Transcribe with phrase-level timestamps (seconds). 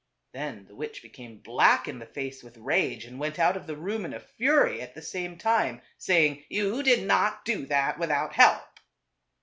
[0.33, 3.75] Then the witch became black in the face with rage and went out of the
[3.77, 8.33] room in a fury, at the same time saying, "You did not do that without
[8.33, 8.79] help."